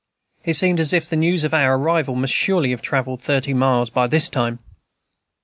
[0.43, 3.91] It seemed as if the news of our arrival must surely have travelled thirty miles
[3.91, 4.57] by this time.